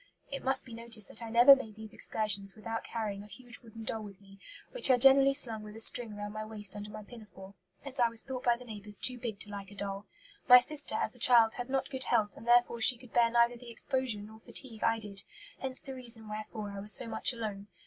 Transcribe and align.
It 0.31 0.43
must 0.43 0.65
be 0.65 0.73
noticed 0.73 1.09
that 1.09 1.21
I 1.21 1.29
never 1.29 1.55
made 1.55 1.75
these 1.75 1.93
excursions 1.93 2.55
without 2.55 2.83
carrying 2.83 3.21
a 3.21 3.27
huge 3.27 3.59
wooden 3.59 3.83
doll 3.83 4.01
with 4.01 4.19
me, 4.19 4.39
which 4.71 4.89
I 4.89 4.97
generally 4.97 5.35
slung 5.35 5.61
with 5.61 5.75
a 5.75 5.79
string 5.79 6.15
round 6.15 6.33
my 6.33 6.43
waist 6.43 6.75
under 6.75 6.89
my 6.89 7.03
pinafore, 7.03 7.53
as 7.85 7.99
I 7.99 8.09
was 8.09 8.23
thought 8.23 8.43
by 8.43 8.57
the 8.57 8.65
neighbours 8.65 8.97
too 8.97 9.19
big 9.19 9.37
to 9.41 9.51
like 9.51 9.69
a 9.69 9.75
doll. 9.75 10.07
My 10.49 10.57
sister, 10.59 10.95
as 10.95 11.13
a 11.15 11.19
child, 11.19 11.53
had 11.53 11.69
not 11.69 11.91
good 11.91 12.05
health, 12.05 12.31
and 12.35 12.47
therefore 12.47 12.81
she 12.81 12.97
could 12.97 13.13
bear 13.13 13.29
neither 13.29 13.57
the 13.57 13.69
exposure 13.69 14.21
nor 14.21 14.39
fatigue 14.39 14.83
I 14.83 14.97
did; 14.97 15.21
hence 15.59 15.81
the 15.81 15.93
reason 15.93 16.27
wherefore 16.27 16.71
I 16.71 16.79
was 16.79 16.91
so 16.91 17.05
much 17.07 17.31
alone. 17.31 17.67